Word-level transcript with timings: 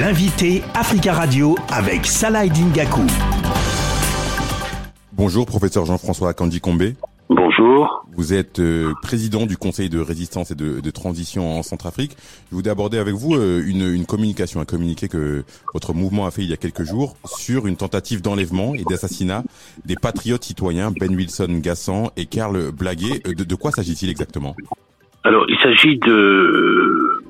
L'invité 0.00 0.62
Africa 0.74 1.14
Radio 1.14 1.54
avec 1.72 2.04
Salah 2.04 2.46
Dingaku. 2.46 3.02
Bonjour, 5.14 5.46
professeur 5.46 5.86
Jean-François 5.86 6.34
Kandi 6.34 6.60
Combé. 6.60 6.96
Bonjour. 7.30 8.04
Vous 8.14 8.34
êtes 8.34 8.58
euh, 8.58 8.92
président 9.00 9.46
du 9.46 9.56
Conseil 9.56 9.88
de 9.88 9.98
résistance 9.98 10.50
et 10.50 10.54
de, 10.54 10.80
de, 10.80 10.90
transition 10.90 11.58
en 11.58 11.62
Centrafrique. 11.62 12.14
Je 12.50 12.56
voudrais 12.56 12.72
aborder 12.72 12.98
avec 12.98 13.14
vous 13.14 13.36
euh, 13.36 13.62
une, 13.64 13.88
une, 13.90 14.04
communication, 14.04 14.60
un 14.60 14.66
communiqué 14.66 15.08
que 15.08 15.44
votre 15.72 15.94
mouvement 15.94 16.26
a 16.26 16.30
fait 16.30 16.42
il 16.42 16.50
y 16.50 16.52
a 16.52 16.58
quelques 16.58 16.84
jours 16.84 17.16
sur 17.24 17.66
une 17.66 17.76
tentative 17.76 18.20
d'enlèvement 18.20 18.74
et 18.74 18.84
d'assassinat 18.84 19.44
des 19.86 19.96
patriotes 19.96 20.44
citoyens 20.44 20.90
Ben 20.90 21.14
Wilson 21.14 21.60
Gassan 21.62 22.10
et 22.18 22.26
Karl 22.26 22.70
Blaguet. 22.70 23.22
Euh, 23.26 23.34
de, 23.34 23.44
de 23.44 23.54
quoi 23.54 23.70
s'agit-il 23.70 24.10
exactement? 24.10 24.54
Alors, 25.24 25.44
il 25.48 25.56
s'agit 25.58 25.98
de, 25.98 26.85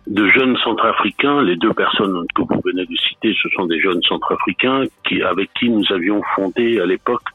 de 0.07 0.29
jeunes 0.29 0.57
centrafricains. 0.59 1.43
Les 1.43 1.57
deux 1.57 1.73
personnes 1.73 2.25
que 2.35 2.43
vous 2.43 2.61
venez 2.65 2.87
de 2.87 2.97
citer, 2.97 3.35
ce 3.43 3.49
sont 3.51 3.67
des 3.67 3.81
jeunes 3.81 4.03
centrafricains 4.03 4.85
qui, 5.05 5.23
avec 5.23 5.51
qui 5.55 5.69
nous 5.69 5.85
avions 5.91 6.23
fondé 6.35 6.81
à 6.81 6.87
l'époque 6.87 7.29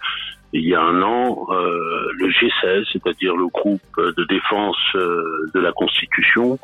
il 0.53 0.67
y 0.67 0.75
a 0.75 0.81
un 0.81 1.01
an 1.01 1.47
euh, 1.49 2.11
le 2.17 2.27
G16, 2.29 2.85
c'est-à-dire 2.91 3.35
le 3.35 3.47
groupe 3.47 3.81
de 3.97 4.23
défense 4.25 4.77
euh, 4.95 5.49
de 5.53 5.59
la 5.59 5.71
Constitution, 5.71 6.59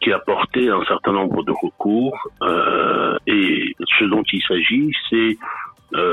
qui 0.00 0.12
a 0.12 0.18
porté 0.18 0.68
un 0.68 0.84
certain 0.84 1.12
nombre 1.12 1.44
de 1.44 1.52
recours. 1.52 2.18
Euh, 2.42 3.16
et 3.26 3.76
ce 3.98 4.04
dont 4.04 4.24
il 4.32 4.42
s'agit, 4.42 4.92
c'est 5.08 5.38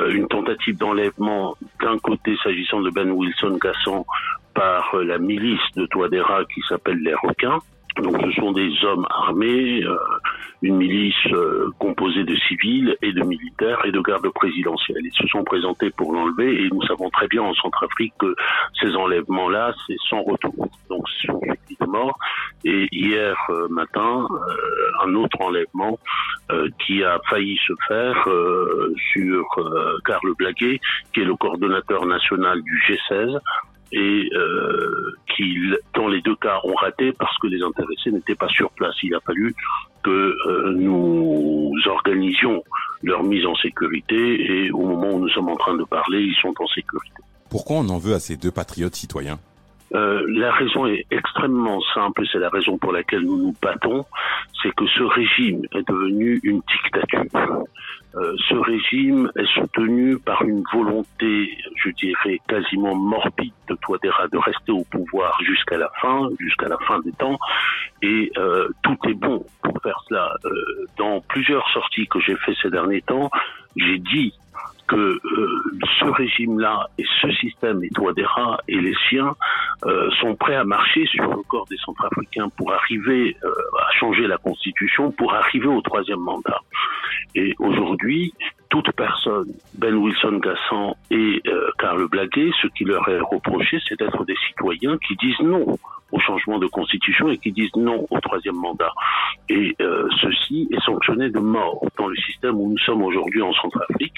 une 0.09 0.27
tentative 0.27 0.76
d'enlèvement 0.77 1.55
d'un 1.81 1.99
côté 1.99 2.35
s'agissant 2.43 2.81
de 2.81 2.90
Ben 2.90 3.12
Wilson 3.12 3.59
Gasson 3.62 4.07
par 4.55 4.95
la 4.95 5.20
milice 5.20 5.62
de 5.76 5.85
Touadéra 5.85 6.45
qui 6.45 6.62
s'appelle 6.67 6.98
les 6.98 7.13
Requins, 7.13 7.59
donc 8.01 8.17
ce 8.23 8.31
sont 8.31 8.51
des 8.51 8.71
hommes 8.83 9.05
armés, 9.09 9.83
euh, 9.83 9.97
une 10.61 10.77
milice 10.77 11.15
euh, 11.31 11.69
composée 11.79 12.23
de 12.23 12.35
civils 12.47 12.95
et 13.01 13.11
de 13.11 13.23
militaires 13.23 13.79
et 13.85 13.91
de 13.91 13.99
gardes 13.99 14.29
présidentiels. 14.29 15.01
Ils 15.04 15.13
se 15.13 15.27
sont 15.27 15.43
présentés 15.43 15.89
pour 15.91 16.13
l'enlever 16.13 16.63
et 16.63 16.70
nous 16.71 16.81
savons 16.84 17.09
très 17.09 17.27
bien 17.27 17.41
en 17.41 17.54
Centrafrique 17.54 18.13
que 18.20 18.35
ces 18.79 18.95
enlèvements-là, 18.95 19.73
c'est 19.85 19.98
sans 20.09 20.21
retour. 20.23 20.67
Donc 20.89 21.07
ce. 21.09 21.27
Et 22.65 22.87
hier 22.91 23.35
euh, 23.49 23.67
matin, 23.70 24.27
un 25.04 25.15
autre 25.15 25.39
enlèvement 25.41 25.98
qui 26.79 27.04
a 27.04 27.20
failli 27.29 27.57
se 27.67 27.73
faire 27.87 28.27
sur 29.13 29.45
Karl 30.05 30.34
Blaguet, 30.37 30.79
qui 31.13 31.21
est 31.21 31.26
le 31.26 31.35
coordonnateur 31.35 32.05
national 32.05 32.61
du 32.61 32.82
G16, 32.87 33.39
et 33.91 34.29
euh, 35.41 35.46
qui, 35.46 35.57
dans 35.96 36.07
les 36.07 36.21
deux 36.21 36.35
cas, 36.35 36.60
ont 36.63 36.74
raté 36.76 37.12
parce 37.13 37.38
que 37.40 37.48
les 37.48 37.62
intéressés 37.62 38.12
n'étaient 38.12 38.35
pas 38.35 38.48
sur 38.49 38.70
place. 38.71 38.96
Il 39.04 39.13
a 39.16 39.20
fallu 39.21 39.55
que 40.04 40.10
euh, 40.48 40.74
nous 40.76 41.74
organisions 41.88 42.63
leur 43.04 43.24
mise 43.24 43.46
en 43.46 43.55
sécurité 43.55 44.16
et 44.16 44.71
au 44.71 44.85
moment 44.85 45.12
où 45.12 45.20
nous 45.20 45.29
sommes 45.29 45.49
en 45.49 45.55
train 45.55 45.76
de 45.76 45.84
parler, 45.84 46.21
ils 46.21 46.35
sont 46.41 46.54
en 46.60 46.68
sécurité. 46.68 47.21
Pourquoi 47.49 47.77
on 47.77 47.90
en 47.90 47.98
veut 47.98 48.13
à 48.13 48.20
ces 48.20 48.35
deux 48.35 48.52
patriotes 48.52 48.96
citoyens? 48.96 49.40
Euh, 49.93 50.26
la 50.27 50.52
raison 50.52 50.85
est 50.85 51.05
extrêmement 51.12 51.82
simple, 51.93 52.24
c'est 52.32 52.40
la 52.40 52.49
raison 52.49 52.77
pour 52.77 52.91
laquelle 52.91 53.21
nous 53.21 53.38
nous 53.38 53.55
battons, 53.62 54.05
c'est 54.62 54.74
que 54.76 54.85
ce 54.88 55.04
régime 55.04 55.62
est 55.74 55.88
devenu 55.88 56.40
une 56.44 56.62
dictature. 56.62 57.63
Euh, 58.16 58.35
ce 58.49 58.55
régime 58.55 59.32
est 59.35 59.46
soutenu 59.54 60.18
par 60.18 60.41
une 60.41 60.63
volonté, 60.74 61.55
je 61.76 61.90
dirais, 61.91 62.40
quasiment 62.48 62.96
morbide 62.96 63.54
de 63.70 63.76
Touadéra 63.76 64.28
de 64.28 64.38
rester 64.38 64.72
au 64.72 64.84
pouvoir 64.85 65.38
jusqu'à 65.44 65.78
la 65.78 65.90
fin, 66.01 66.28
jusqu'à 66.40 66.68
la 66.68 66.78
fin 66.88 67.00
des 67.00 67.12
temps, 67.12 67.38
et 68.01 68.31
euh, 68.38 68.69
tout 68.81 68.97
est 69.07 69.13
bon 69.13 69.46
pour 69.62 69.79
faire 69.84 70.01
cela. 70.09 70.34
Euh, 70.46 70.85
dans 70.97 71.22
plusieurs 71.22 71.68
sorties 71.69 72.07
que 72.07 72.19
j'ai 72.19 72.35
fait 72.38 72.56
ces 72.62 72.72
derniers 72.72 73.01
temps, 73.01 73.29
j'ai 73.75 74.00
dit 74.00 74.34
que 74.88 74.96
euh, 74.96 75.19
ce 76.00 76.06
régime-là 76.06 76.88
et 76.97 77.06
ce 77.22 77.31
système, 77.34 77.84
et 77.84 77.90
Touadéra 77.90 78.59
et 78.67 78.79
les 78.79 78.95
siens, 79.09 79.35
euh, 79.85 80.09
sont 80.22 80.35
prêts 80.35 80.56
à 80.56 80.63
marcher 80.63 81.06
sur 81.07 81.29
le 81.29 81.44
corps 81.44 81.67
des 81.69 81.78
Centrafricains 81.78 82.50
pour 82.57 82.73
arriver 82.73 83.35
euh, 83.44 83.50
à 83.88 83.91
changer 83.94 84.28
la 84.28 84.38
Constitution, 84.38 85.11
pour 85.11 85.34
arriver 85.34 85.67
au 85.67 85.81
troisième 85.81 86.19
mandat. 86.19 86.61
Et 87.35 87.53
aujourd'hui, 87.59 88.34
toute 88.69 88.91
personne, 88.94 89.53
Ben 89.75 89.95
Wilson 89.95 90.39
Gassan 90.39 90.94
et 91.11 91.41
euh, 91.47 91.69
Karl 91.79 92.07
Blaguet, 92.07 92.51
ce 92.61 92.67
qui 92.67 92.84
leur 92.84 93.07
est 93.09 93.19
reproché, 93.19 93.79
c'est 93.88 93.97
d'être 93.97 94.25
des 94.25 94.35
citoyens 94.47 94.97
qui 94.97 95.16
disent 95.16 95.40
non 95.40 95.78
au 96.11 96.19
changement 96.19 96.57
de 96.57 96.67
constitution 96.67 97.29
et 97.29 97.38
qui 97.38 97.51
disent 97.51 97.75
non 97.75 98.06
au 98.09 98.19
troisième 98.19 98.56
mandat. 98.56 98.94
Et 99.50 99.75
euh, 99.81 100.07
ceci 100.22 100.67
est 100.72 100.81
sanctionné 100.84 101.29
de 101.29 101.40
mort 101.40 101.85
dans 101.97 102.07
le 102.07 102.16
système 102.16 102.56
où 102.56 102.69
nous 102.69 102.78
sommes 102.79 103.03
aujourd'hui 103.03 103.41
en 103.41 103.53
Centrafrique. 103.53 104.16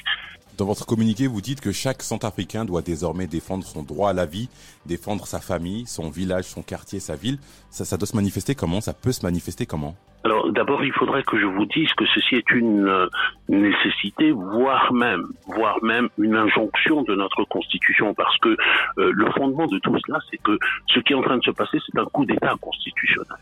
Dans 0.59 0.65
votre 0.65 0.85
communiqué, 0.85 1.25
vous 1.27 1.39
dites 1.39 1.61
que 1.61 1.71
chaque 1.71 2.03
Centrafricain 2.03 2.65
doit 2.65 2.81
désormais 2.81 3.27
défendre 3.27 3.63
son 3.63 3.81
droit 3.81 4.09
à 4.09 4.13
la 4.13 4.25
vie, 4.25 4.49
défendre 4.85 5.25
sa 5.25 5.39
famille, 5.39 5.85
son 5.85 6.09
village, 6.09 6.43
son 6.43 6.63
quartier, 6.63 6.99
sa 6.99 7.15
ville. 7.15 7.37
Ça, 7.69 7.95
doit 7.95 8.05
se 8.05 8.15
manifester 8.17 8.55
comment? 8.55 8.81
Ça 8.81 8.93
peut 8.93 9.13
se 9.13 9.25
manifester 9.25 9.65
comment? 9.65 9.95
Alors 10.25 10.51
d'abord, 10.51 10.83
il 10.83 10.91
faudrait 10.91 11.23
que 11.23 11.39
je 11.39 11.45
vous 11.45 11.65
dise 11.65 11.87
que 11.93 12.03
ceci 12.13 12.35
est 12.35 12.51
une 12.51 12.89
euh, 12.89 13.07
nécessité, 13.47 14.31
voire 14.31 14.91
même, 14.91 15.27
voire 15.47 15.81
même 15.81 16.09
une 16.17 16.35
injonction 16.35 17.03
de 17.03 17.15
notre 17.15 17.45
Constitution, 17.45 18.13
parce 18.13 18.37
que 18.39 18.49
euh, 18.49 19.11
le 19.13 19.31
fondement 19.31 19.67
de 19.67 19.79
tout 19.79 19.95
cela, 20.05 20.19
c'est 20.29 20.41
que 20.43 20.59
ce 20.87 20.99
qui 20.99 21.13
est 21.13 21.15
en 21.15 21.21
train 21.21 21.37
de 21.37 21.43
se 21.43 21.51
passer, 21.51 21.77
c'est 21.85 21.97
un 21.97 22.03
coup 22.03 22.25
d'État 22.25 22.53
constitutionnel. 22.59 23.37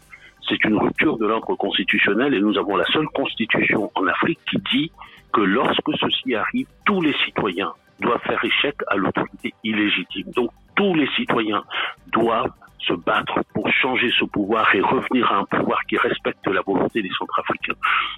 C'est 0.49 0.63
une 0.63 0.77
rupture 0.77 1.17
de 1.17 1.25
l'ordre 1.25 1.55
constitutionnel 1.55 2.33
et 2.33 2.39
nous 2.39 2.57
avons 2.57 2.77
la 2.77 2.85
seule 2.85 3.07
constitution 3.07 3.91
en 3.95 4.07
Afrique 4.07 4.39
qui 4.49 4.57
dit 4.71 4.91
que 5.33 5.41
lorsque 5.41 5.97
ceci 5.99 6.35
arrive, 6.35 6.67
tous 6.85 7.01
les 7.01 7.13
citoyens 7.25 7.73
doivent 7.99 8.21
faire 8.21 8.43
échec 8.43 8.75
à 8.87 8.95
l'autorité 8.95 9.53
illégitime. 9.63 10.31
Donc 10.35 10.51
tous 10.75 10.93
les 10.93 11.07
citoyens 11.15 11.63
doivent 12.11 12.51
se 12.79 12.93
battre 12.93 13.39
pour 13.53 13.69
changer 13.69 14.09
ce 14.17 14.23
pouvoir 14.25 14.73
et 14.73 14.81
revenir 14.81 15.31
à 15.31 15.37
un 15.37 15.45
pouvoir 15.45 15.79
qui 15.89 15.97
respecte 15.97 16.47
la 16.47 16.61
volonté 16.61 17.01
des 17.01 17.11
Centrafricains. 17.17 17.73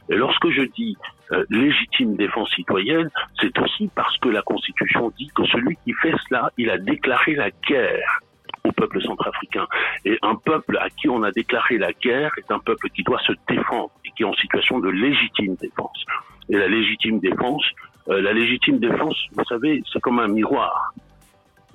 Et 0.09 0.15
lorsque 0.15 0.49
je 0.49 0.61
dis 0.61 0.97
euh, 1.31 1.43
légitime 1.49 2.15
défense 2.15 2.51
citoyenne, 2.53 3.09
c'est 3.39 3.57
aussi 3.59 3.89
parce 3.95 4.17
que 4.17 4.29
la 4.29 4.41
Constitution 4.41 5.11
dit 5.17 5.31
que 5.33 5.45
celui 5.45 5.77
qui 5.83 5.93
fait 5.93 6.13
cela, 6.27 6.51
il 6.57 6.69
a 6.69 6.77
déclaré 6.77 7.35
la 7.35 7.49
guerre 7.67 8.19
peuple 8.71 9.01
centrafricain. 9.01 9.67
Et 10.05 10.17
un 10.21 10.35
peuple 10.35 10.77
à 10.77 10.89
qui 10.89 11.09
on 11.09 11.23
a 11.23 11.31
déclaré 11.31 11.77
la 11.77 11.91
guerre 11.93 12.31
est 12.37 12.51
un 12.51 12.59
peuple 12.59 12.89
qui 12.89 13.03
doit 13.03 13.19
se 13.19 13.33
défendre 13.47 13.91
et 14.05 14.11
qui 14.11 14.23
est 14.23 14.25
en 14.25 14.33
situation 14.33 14.79
de 14.79 14.89
légitime 14.89 15.55
défense. 15.55 16.05
Et 16.49 16.57
la 16.57 16.67
légitime 16.67 17.19
défense, 17.19 17.63
euh, 18.09 18.21
la 18.21 18.33
légitime 18.33 18.79
défense, 18.79 19.17
vous 19.33 19.45
savez, 19.45 19.83
c'est 19.91 20.01
comme 20.01 20.19
un 20.19 20.27
miroir. 20.27 20.93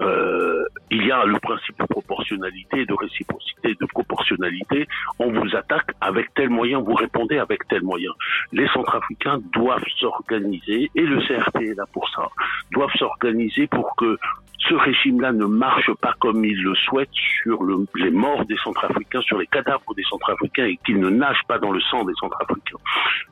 Euh, 0.01 0.65
il 0.91 1.07
y 1.07 1.13
a 1.13 1.25
le 1.25 1.39
principe 1.39 1.79
de 1.79 1.87
proportionnalité, 1.87 2.85
de 2.85 2.95
réciprocité, 2.95 3.75
de 3.81 3.87
proportionnalité. 3.87 4.87
On 5.19 5.31
vous 5.31 5.57
attaque 5.57 5.91
avec 6.01 6.33
tel 6.35 6.51
moyen, 6.51 6.79
vous 6.79 6.95
répondez 6.95 7.39
avec 7.39 7.67
tel 7.69 7.83
moyen. 7.83 8.11
Les 8.53 8.69
Centrafricains 8.69 9.41
doivent 9.53 9.85
s'organiser, 9.99 10.91
et 10.95 11.03
le 11.03 11.21
CRT 11.21 11.63
est 11.63 11.75
là 11.75 11.85
pour 11.93 12.09
ça, 12.11 12.29
doivent 12.73 12.95
s'organiser 12.99 13.67
pour 13.67 13.95
que 13.97 14.19
ce 14.69 14.75
régime-là 14.75 15.33
ne 15.33 15.45
marche 15.45 15.93
pas 16.01 16.15
comme 16.21 16.45
il 16.45 16.63
le 16.63 16.75
souhaite 16.75 17.11
sur 17.13 17.63
le, 17.65 17.87
les 17.97 18.11
morts 18.11 18.45
des 18.47 18.57
Centrafricains, 18.57 19.21
sur 19.23 19.39
les 19.39 19.47
cadavres 19.47 19.95
des 19.95 20.05
Centrafricains 20.05 20.67
et 20.67 20.79
qu'il 20.85 21.01
ne 21.01 21.11
nage 21.11 21.41
pas 21.47 21.59
dans 21.59 21.71
le 21.71 21.81
sang 21.81 22.05
des 22.05 22.15
Centrafricains. 22.15 22.79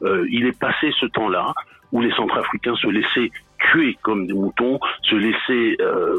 Euh, 0.03 0.27
il 0.31 0.47
est 0.47 0.59
passé 0.59 0.93
ce 1.01 1.07
temps-là 1.07 1.53
où 1.91 2.01
les 2.01 2.13
Centrafricains 2.13 2.75
se 2.77 2.89
laissaient 2.89 3.31
tuer 3.73 3.99
comme 4.03 4.27
des 4.27 4.35
moutons, 4.35 4.79
se 5.03 5.17
laissaient 5.17 5.77
euh, 5.81 6.19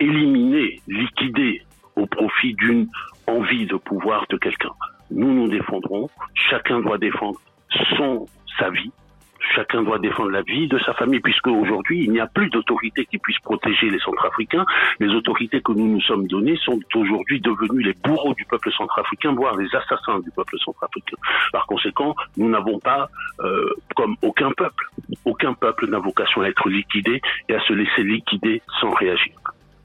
éliminer, 0.00 0.80
liquider 0.88 1.62
au 1.96 2.06
profit 2.06 2.54
d'une 2.54 2.88
envie 3.26 3.66
de 3.66 3.76
pouvoir 3.76 4.26
de 4.30 4.36
quelqu'un. 4.36 4.72
Nous 5.10 5.32
nous 5.32 5.48
défendrons, 5.48 6.08
chacun 6.34 6.80
doit 6.80 6.98
défendre 6.98 7.40
son 7.96 8.26
sa 8.58 8.70
vie, 8.70 8.90
chacun 9.54 9.82
doit 9.82 9.98
défendre 9.98 10.30
la 10.30 10.42
vie 10.42 10.68
de 10.68 10.78
sa 10.80 10.94
famille, 10.94 11.20
puisque 11.20 11.46
aujourd'hui, 11.46 12.04
il 12.04 12.10
n'y 12.10 12.20
a 12.20 12.26
plus 12.26 12.48
d'autorité 12.50 13.06
qui 13.06 13.18
puisse 13.18 13.38
protéger 13.40 13.90
les 13.90 13.98
Centrafricains. 14.00 14.64
Les 15.00 15.08
autorités 15.08 15.60
que 15.60 15.72
nous 15.72 15.86
nous 15.86 16.00
sommes 16.00 16.26
données 16.26 16.56
sont 16.64 16.78
aujourd'hui 16.94 17.40
devenues 17.40 17.82
les 17.82 17.94
bourreaux 17.94 18.34
du 18.34 18.44
peuple 18.44 18.70
centrafricain, 18.72 19.32
voire 19.32 19.56
les 19.56 19.68
assassins 19.74 20.20
du 20.20 20.30
peuple 20.30 20.58
centrafricain. 20.58 21.16
Par 21.52 21.66
conséquent, 21.66 22.14
nous 22.36 22.48
n'avons 22.48 22.78
pas, 22.78 23.08
euh, 23.40 23.70
comme 23.94 24.16
aucun 24.22 24.50
peuple, 24.52 24.86
aucun 25.24 25.54
peuple 25.54 25.88
n'a 25.88 25.98
vocation 25.98 26.42
à 26.42 26.48
être 26.48 26.68
liquidé 26.68 27.20
et 27.48 27.54
à 27.54 27.60
se 27.60 27.72
laisser 27.72 28.02
liquider 28.02 28.62
sans 28.80 28.90
réagir. 28.90 29.32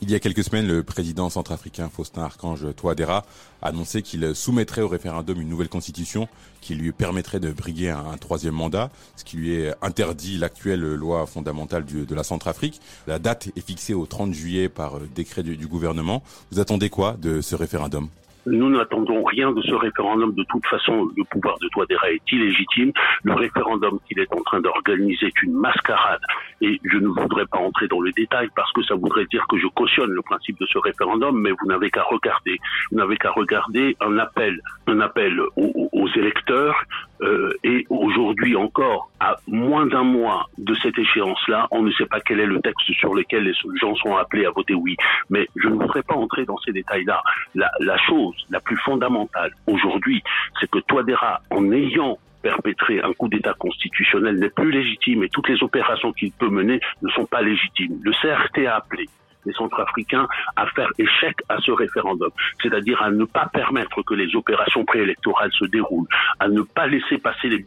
Il 0.03 0.09
y 0.09 0.15
a 0.15 0.19
quelques 0.19 0.43
semaines, 0.43 0.65
le 0.65 0.81
président 0.81 1.29
centrafricain 1.29 1.87
Faustin 1.87 2.23
Archange 2.23 2.73
Touadéra 2.75 3.23
a 3.61 3.67
annoncé 3.67 4.01
qu'il 4.01 4.33
soumettrait 4.33 4.81
au 4.81 4.87
référendum 4.87 5.39
une 5.39 5.47
nouvelle 5.47 5.69
constitution 5.69 6.27
qui 6.59 6.73
lui 6.73 6.91
permettrait 6.91 7.39
de 7.39 7.51
briguer 7.51 7.91
un, 7.91 8.17
troisième 8.17 8.55
mandat, 8.55 8.89
ce 9.15 9.23
qui 9.23 9.37
lui 9.37 9.53
est 9.53 9.75
interdit 9.83 10.39
l'actuelle 10.39 10.81
loi 10.81 11.27
fondamentale 11.27 11.85
de 11.85 12.15
la 12.15 12.23
Centrafrique. 12.23 12.81
La 13.05 13.19
date 13.19 13.49
est 13.55 13.61
fixée 13.61 13.93
au 13.93 14.07
30 14.07 14.33
juillet 14.33 14.69
par 14.69 14.99
décret 15.01 15.43
du, 15.43 15.55
du 15.55 15.67
gouvernement. 15.67 16.23
Vous 16.51 16.59
attendez 16.59 16.89
quoi 16.89 17.15
de 17.21 17.41
ce 17.41 17.55
référendum? 17.55 18.09
Nous 18.45 18.69
n'attendons 18.69 19.23
rien 19.23 19.51
de 19.51 19.61
ce 19.61 19.73
référendum. 19.73 20.33
De 20.33 20.43
toute 20.49 20.65
façon, 20.65 21.09
le 21.15 21.23
pouvoir 21.25 21.57
de 21.59 21.67
Touadéra 21.69 22.11
est 22.11 22.31
illégitime. 22.31 22.91
Le 23.23 23.33
référendum 23.33 23.99
qu'il 24.07 24.19
est 24.19 24.33
en 24.33 24.41
train 24.41 24.61
d'organiser 24.61 25.27
est 25.27 25.43
une 25.43 25.53
mascarade. 25.53 26.21
Et 26.61 26.79
je 26.83 26.97
ne 26.97 27.07
voudrais 27.07 27.45
pas 27.45 27.59
entrer 27.59 27.87
dans 27.87 28.01
le 28.01 28.11
détail 28.11 28.47
parce 28.55 28.71
que 28.73 28.83
ça 28.83 28.95
voudrait 28.95 29.25
dire 29.25 29.45
que 29.47 29.57
je 29.57 29.67
cautionne 29.67 30.11
le 30.11 30.21
principe 30.21 30.59
de 30.59 30.65
ce 30.65 30.77
référendum, 30.79 31.39
mais 31.39 31.51
vous 31.51 31.67
n'avez 31.67 31.91
qu'à 31.91 32.03
regarder. 32.03 32.57
Vous 32.91 32.97
n'avez 32.97 33.17
qu'à 33.17 33.31
regarder 33.31 33.95
un 33.99 34.17
appel, 34.17 34.59
un 34.87 34.99
appel 35.01 35.39
aux, 35.55 35.89
aux 36.01 36.09
électeurs. 36.09 36.75
Euh, 37.21 37.53
et 37.63 37.85
aujourd'hui 37.89 38.55
encore, 38.55 39.11
à 39.19 39.37
moins 39.47 39.85
d'un 39.85 40.03
mois 40.03 40.47
de 40.57 40.73
cette 40.81 40.97
échéance-là, 40.97 41.67
on 41.69 41.83
ne 41.83 41.91
sait 41.91 42.07
pas 42.07 42.19
quel 42.19 42.39
est 42.39 42.47
le 42.47 42.59
texte 42.61 42.91
sur 42.93 43.13
lequel 43.13 43.43
les 43.43 43.53
gens 43.79 43.95
sont 43.95 44.15
appelés 44.15 44.45
à 44.45 44.51
voter 44.51 44.73
oui. 44.73 44.95
Mais 45.29 45.47
je 45.55 45.67
ne 45.67 45.75
voudrais 45.75 46.01
pas 46.01 46.15
entrer 46.15 46.45
dans 46.45 46.57
ces 46.65 46.71
détails-là. 46.71 47.21
La, 47.53 47.69
la 47.79 47.97
chose 47.97 48.35
la 48.49 48.59
plus 48.59 48.77
fondamentale 48.77 49.51
aujourd'hui, 49.67 50.23
c'est 50.59 50.69
que 50.69 50.79
Toadera, 50.79 51.41
en 51.51 51.71
ayant 51.71 52.17
perpétré 52.41 53.01
un 53.01 53.13
coup 53.13 53.29
d'État 53.29 53.53
constitutionnel 53.53 54.39
n'est 54.39 54.49
plus 54.49 54.71
légitime 54.71 55.23
et 55.23 55.29
toutes 55.29 55.47
les 55.49 55.61
opérations 55.61 56.11
qu'il 56.11 56.31
peut 56.31 56.49
mener 56.49 56.79
ne 57.03 57.09
sont 57.09 57.25
pas 57.25 57.43
légitimes. 57.43 57.99
Le 58.01 58.11
CRT 58.11 58.65
a 58.65 58.77
appelé 58.77 59.07
les 59.45 59.53
Centrafricains 59.53 60.27
à 60.55 60.65
faire 60.67 60.89
échec 60.97 61.35
à 61.49 61.57
ce 61.59 61.71
référendum, 61.71 62.29
c'est-à-dire 62.61 63.01
à 63.01 63.11
ne 63.11 63.25
pas 63.25 63.47
permettre 63.47 64.01
que 64.03 64.13
les 64.13 64.35
opérations 64.35 64.85
préélectorales 64.85 65.51
se 65.53 65.65
déroulent, 65.65 66.07
à 66.39 66.47
ne 66.47 66.61
pas 66.61 66.87
laisser 66.87 67.17
passer 67.17 67.49
les, 67.49 67.59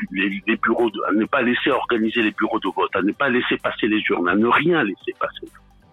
bureaux, 0.56 0.90
à 1.08 1.12
ne 1.12 1.24
pas 1.24 1.42
laisser 1.42 1.70
organiser 1.70 2.22
les 2.22 2.32
bureaux 2.32 2.60
de 2.60 2.68
vote, 2.74 2.94
à 2.94 3.02
ne 3.02 3.12
pas 3.12 3.28
laisser 3.28 3.56
passer 3.56 3.86
les 3.86 4.02
urnes, 4.10 4.28
à 4.28 4.34
ne 4.34 4.46
rien 4.46 4.82
laisser 4.82 5.14
passer. 5.18 5.48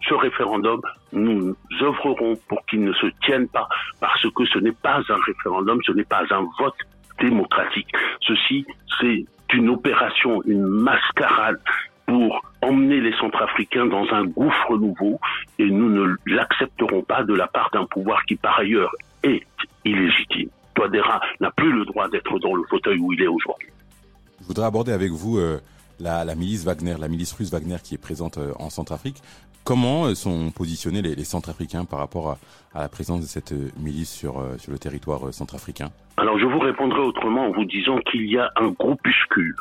Ce 0.07 0.13
référendum, 0.16 0.81
nous 1.13 1.56
œuvrerons 1.81 2.36
pour 2.48 2.66
qu'il 2.66 2.84
ne 2.84 2.94
se 2.94 3.06
tienne 3.24 3.48
pas 3.48 3.69
parce 4.00 4.27
que 4.31 4.45
ce 4.45 4.57
n'est 4.57 4.72
pas 4.72 5.00
un 5.10 5.19
référendum, 5.25 5.80
ce 5.86 5.92
n'est 5.92 6.04
pas 6.04 6.24
un 6.31 6.48
vote 6.60 6.75
démocratique. 7.19 7.89
Ceci, 8.22 8.66
c'est 9.00 9.25
une 9.54 9.69
opération, 9.69 10.42
une 10.45 10.66
mascarade 10.66 11.60
pour 12.12 12.42
emmener 12.62 13.00
les 13.00 13.13
Centrafricains 13.13 13.86
dans 13.86 14.06
un 14.12 14.25
gouffre 14.25 14.78
nouveau 14.78 15.18
et 15.58 15.69
nous 15.69 15.90
ne 15.90 16.18
l'accepterons 16.25 17.04
pas 17.04 17.24
de 17.24 17.34
la 17.34 17.48
part 17.48 17.69
d'un 17.72 17.86
pouvoir 17.86 18.25
qui 18.25 18.36
par 18.36 18.60
ailleurs 18.60 18.92
est 19.24 19.46
illégitime. 19.86 20.50
Touadéra 20.74 21.22
n'a 21.40 21.52
plus 21.52 21.72
le 21.72 21.86
droit 21.86 22.10
d'être 22.10 22.38
dans 22.40 22.54
le 22.54 22.63
fauteuil 22.69 23.00
où 23.00 23.13
il 23.13 23.22
est 23.22 23.28
aujourd'hui. 23.28 23.69
Je 24.42 24.46
voudrais 24.46 24.66
aborder 24.66 24.92
avec 24.92 25.12
vous 25.12 25.38
euh, 25.38 25.62
la, 26.02 26.25
la, 26.25 26.36
milice 26.36 26.66
Wagner, 26.66 26.96
la 27.00 27.08
milice 27.08 27.31
russe 27.31 27.50
Wagner 27.50 27.78
qui 27.81 27.96
est 27.96 28.02
présente 28.02 28.40
euh, 28.40 28.52
en 28.60 28.69
Centrafrique. 28.69 29.22
Comment 29.63 30.08
euh, 30.08 30.13
sont 30.13 30.52
positionnés 30.52 31.02
les, 31.02 31.16
les 31.16 31.24
Centrafricains 31.24 31.86
par 31.86 32.00
rapport 32.00 32.31
à, 32.31 32.38
à, 32.74 32.81
la 32.81 32.90
présence 32.90 33.22
de 33.22 33.25
cette 33.25 33.54
milice 33.80 34.12
sur, 34.12 34.46
sur 34.58 34.74
le 34.74 34.80
territoire 34.80 35.34
centrafricain? 35.34 35.92
Alors 36.18 36.38
je 36.38 36.46
vous 36.46 36.60
répondrai 36.60 37.00
autrement 37.00 37.46
en 37.46 37.52
vous 37.54 37.63
disant 37.63 38.00
qu'il 38.00 38.30
y 38.30 38.38
a 38.38 38.52
un 38.58 38.68
groupuscule 38.72 39.56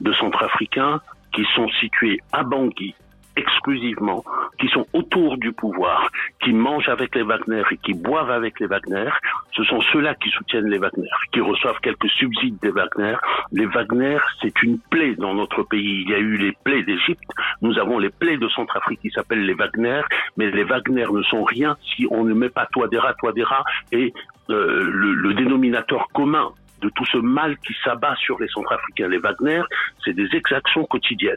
de 0.00 0.12
Centrafricains 0.14 1.00
qui 1.32 1.44
sont 1.54 1.68
situés 1.80 2.20
à 2.32 2.42
Bangui, 2.42 2.94
exclusivement, 3.36 4.24
qui 4.58 4.68
sont 4.68 4.86
autour 4.92 5.38
du 5.38 5.52
pouvoir, 5.52 6.10
qui 6.42 6.52
mangent 6.52 6.88
avec 6.88 7.14
les 7.14 7.22
Wagner 7.22 7.62
et 7.70 7.76
qui 7.78 7.94
boivent 7.94 8.30
avec 8.30 8.60
les 8.60 8.66
Wagner, 8.66 9.10
ce 9.52 9.64
sont 9.64 9.80
ceux-là 9.92 10.14
qui 10.16 10.28
soutiennent 10.30 10.68
les 10.68 10.78
Wagner, 10.78 11.08
qui 11.32 11.40
reçoivent 11.40 11.80
quelques 11.82 12.08
subsides 12.10 12.58
des 12.60 12.70
Wagner. 12.70 13.16
Les 13.52 13.66
Wagner, 13.66 14.18
c'est 14.40 14.62
une 14.62 14.78
plaie 14.78 15.14
dans 15.14 15.34
notre 15.34 15.62
pays. 15.62 16.02
Il 16.02 16.10
y 16.10 16.14
a 16.14 16.18
eu 16.18 16.36
les 16.36 16.52
plaies 16.64 16.82
d'Égypte, 16.82 17.30
nous 17.62 17.78
avons 17.78 17.98
les 17.98 18.10
plaies 18.10 18.36
de 18.36 18.48
Centrafrique 18.48 19.00
qui 19.00 19.10
s'appellent 19.10 19.46
les 19.46 19.54
Wagner, 19.54 20.02
mais 20.36 20.50
les 20.50 20.64
Wagner 20.64 21.06
ne 21.10 21.22
sont 21.22 21.44
rien 21.44 21.76
si 21.96 22.06
on 22.10 22.24
ne 22.24 22.34
met 22.34 22.50
pas 22.50 22.66
Touadéra, 22.66 23.14
Touadéra 23.14 23.64
et 23.92 24.12
euh, 24.50 24.90
le 24.90 25.34
dénominateur 25.34 26.08
commun 26.12 26.52
de 26.82 26.90
tout 26.90 27.06
ce 27.06 27.18
mal 27.18 27.56
qui 27.58 27.74
s'abat 27.84 28.16
sur 28.16 28.38
les 28.40 28.48
Centrafricains. 28.48 29.08
Les 29.08 29.18
Wagner, 29.18 29.62
c'est 30.04 30.14
des 30.14 30.28
exactions 30.34 30.84
quotidiennes 30.84 31.36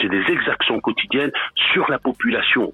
c'est 0.00 0.08
des 0.08 0.22
exactions 0.30 0.80
quotidiennes 0.80 1.32
sur 1.72 1.90
la 1.90 1.98
population, 1.98 2.72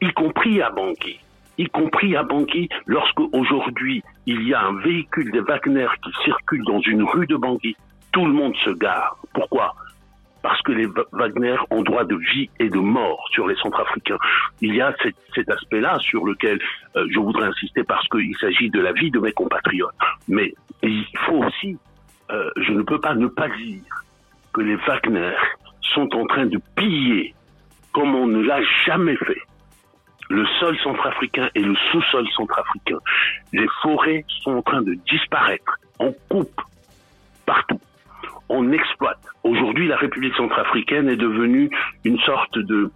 y 0.00 0.10
compris 0.12 0.62
à 0.62 0.70
Bangui. 0.70 1.20
Y 1.58 1.66
compris 1.68 2.16
à 2.16 2.22
Bangui, 2.22 2.68
lorsque 2.86 3.20
aujourd'hui 3.32 4.02
il 4.26 4.42
y 4.46 4.54
a 4.54 4.60
un 4.60 4.78
véhicule 4.80 5.32
des 5.32 5.40
Wagner 5.40 5.88
qui 6.02 6.10
circule 6.24 6.64
dans 6.64 6.80
une 6.80 7.02
rue 7.02 7.26
de 7.26 7.36
Bangui, 7.36 7.76
tout 8.12 8.24
le 8.24 8.32
monde 8.32 8.54
se 8.64 8.70
gare. 8.70 9.16
Pourquoi? 9.34 9.74
Parce 10.42 10.60
que 10.62 10.72
les 10.72 10.86
Wagner 11.12 11.56
ont 11.70 11.82
droit 11.82 12.04
de 12.04 12.16
vie 12.16 12.48
et 12.58 12.68
de 12.68 12.78
mort 12.78 13.24
sur 13.32 13.46
les 13.46 13.56
Centrafricains. 13.56 14.18
Il 14.60 14.74
y 14.74 14.80
a 14.80 14.94
cet, 15.02 15.16
cet 15.34 15.50
aspect-là 15.50 15.98
sur 16.00 16.24
lequel 16.24 16.58
euh, 16.96 17.06
je 17.10 17.18
voudrais 17.18 17.46
insister 17.46 17.82
parce 17.84 18.06
qu'il 18.08 18.36
s'agit 18.38 18.70
de 18.70 18.80
la 18.80 18.92
vie 18.92 19.10
de 19.10 19.18
mes 19.18 19.32
compatriotes. 19.32 19.94
Mais 20.28 20.54
il 20.82 21.04
faut 21.26 21.44
aussi, 21.44 21.76
euh, 22.30 22.50
je 22.56 22.72
ne 22.72 22.82
peux 22.82 23.00
pas 23.00 23.14
ne 23.14 23.26
pas 23.26 23.48
dire 23.48 23.82
que 24.52 24.60
les 24.60 24.76
Wagner 24.76 25.34
sont 25.94 26.14
en 26.14 26.26
train 26.26 26.46
de 26.46 26.60
piller, 26.76 27.34
comme 27.92 28.14
on 28.14 28.26
ne 28.26 28.40
l'a 28.42 28.60
jamais 28.86 29.16
fait, 29.16 29.42
le 30.30 30.44
sol 30.60 30.76
centrafricain 30.84 31.48
et 31.54 31.60
le 31.60 31.74
sous-sol 31.90 32.26
centrafricain. 32.36 32.98
Les 33.52 33.66
forêts 33.82 34.24
sont 34.42 34.56
en 34.56 34.62
train 34.62 34.82
de 34.82 34.94
disparaître. 35.10 35.78
On 35.98 36.14
coupe 36.28 36.60
partout. 37.46 37.80
On 38.48 38.72
exploite. 38.72 39.20
Aujourd'hui, 39.44 39.88
la 39.88 39.96
République 39.96 40.34
centrafricaine 40.34 41.08
est 41.08 41.16
devenue 41.16 41.70
une 42.04 42.18
sorte 42.20 42.58
de 42.58 42.90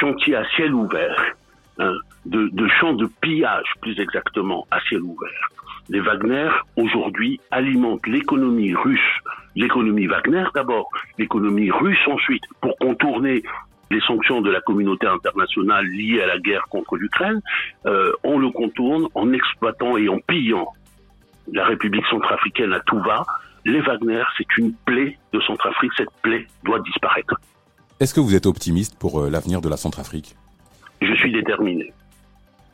chantier 0.00 0.36
à 0.36 0.44
ciel 0.56 0.74
ouvert, 0.74 1.34
hein, 1.78 1.92
de, 2.26 2.48
de 2.48 2.68
champ 2.80 2.92
de 2.92 3.06
pillage, 3.20 3.72
plus 3.80 3.98
exactement, 3.98 4.66
à 4.70 4.80
ciel 4.82 5.02
ouvert. 5.02 5.48
Les 5.88 6.00
Wagner, 6.00 6.50
aujourd'hui, 6.76 7.40
alimentent 7.50 8.06
l'économie 8.06 8.74
russe 8.74 9.20
l'économie 9.56 10.06
Wagner 10.06 10.44
d'abord, 10.54 10.88
l'économie 11.18 11.70
russe 11.70 12.06
ensuite, 12.06 12.42
pour 12.60 12.76
contourner 12.78 13.42
les 13.90 14.00
sanctions 14.02 14.40
de 14.40 14.50
la 14.50 14.60
communauté 14.60 15.06
internationale 15.06 15.84
liées 15.86 16.22
à 16.22 16.26
la 16.26 16.38
guerre 16.38 16.66
contre 16.70 16.96
l'Ukraine, 16.96 17.40
euh, 17.86 18.12
on 18.22 18.38
le 18.38 18.50
contourne 18.50 19.08
en 19.14 19.32
exploitant 19.32 19.96
et 19.96 20.08
en 20.08 20.18
pillant 20.18 20.72
la 21.52 21.64
République 21.64 22.06
centrafricaine 22.06 22.72
à 22.72 22.80
tout 22.80 23.00
va. 23.00 23.24
Les 23.64 23.80
Wagner, 23.80 24.22
c'est 24.38 24.56
une 24.56 24.72
plaie 24.72 25.18
de 25.32 25.40
Centrafrique, 25.40 25.92
cette 25.96 26.10
plaie 26.22 26.46
doit 26.64 26.80
disparaître. 26.80 27.34
Est-ce 28.00 28.14
que 28.14 28.20
vous 28.20 28.34
êtes 28.34 28.46
optimiste 28.46 28.98
pour 28.98 29.20
euh, 29.20 29.30
l'avenir 29.30 29.60
de 29.60 29.68
la 29.68 29.76
Centrafrique? 29.76 30.34
Je 31.02 31.14
suis 31.14 31.32
déterminé. 31.32 31.92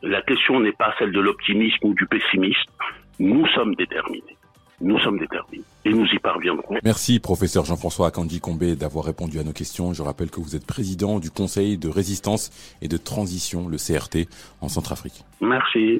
La 0.01 0.21
question 0.21 0.59
n'est 0.59 0.71
pas 0.71 0.93
celle 0.99 1.11
de 1.11 1.19
l'optimisme 1.19 1.87
ou 1.87 1.93
du 1.93 2.05
pessimisme. 2.05 2.71
Nous 3.19 3.45
sommes 3.47 3.75
déterminés. 3.75 4.37
Nous 4.79 4.99
sommes 4.99 5.17
déterminés 5.17 5.63
et 5.85 5.93
nous 5.93 6.05
y 6.05 6.19
parviendrons. 6.19 6.77
Merci 6.83 7.19
professeur 7.19 7.65
Jean-François 7.65 8.07
Akandi 8.07 8.39
Combé 8.39 8.75
d'avoir 8.75 9.05
répondu 9.05 9.39
à 9.39 9.43
nos 9.43 9.53
questions. 9.53 9.93
Je 9.93 10.03
rappelle 10.03 10.29
que 10.29 10.39
vous 10.39 10.55
êtes 10.55 10.65
président 10.65 11.19
du 11.19 11.31
Conseil 11.31 11.77
de 11.77 11.89
résistance 11.89 12.51
et 12.81 12.87
de 12.87 12.97
transition, 12.97 13.67
le 13.67 13.77
CRT, 13.77 14.29
en 14.61 14.69
Centrafrique. 14.69 15.23
Merci. 15.41 15.95